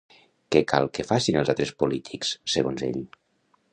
Què 0.53 0.61
cal 0.71 0.87
que 0.97 1.05
facin 1.09 1.37
els 1.41 1.51
altres 1.55 1.73
polítics, 1.83 2.33
segons 2.55 2.87
ell? 2.89 2.99